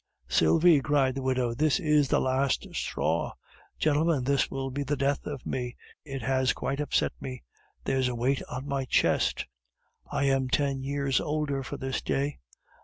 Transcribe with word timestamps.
"Sylvie!" 0.27 0.81
cried 0.81 1.13
the 1.13 1.21
widow, 1.21 1.53
"this 1.53 1.79
is 1.79 2.07
the 2.07 2.19
last 2.19 2.65
straw. 2.73 3.33
Gentlemen, 3.77 4.23
this 4.23 4.49
will 4.49 4.71
be 4.71 4.81
the 4.81 4.97
death 4.97 5.27
of 5.27 5.45
me! 5.45 5.75
It 6.03 6.23
has 6.23 6.53
quite 6.53 6.79
upset 6.79 7.11
me! 7.21 7.43
There's 7.83 8.07
a 8.07 8.15
weight 8.15 8.41
on 8.49 8.67
my 8.67 8.85
chest! 8.85 9.45
I 10.11 10.23
am 10.23 10.49
ten 10.49 10.81
years 10.81 11.21
older 11.21 11.61
for 11.61 11.77
this 11.77 12.01
day! 12.01 12.39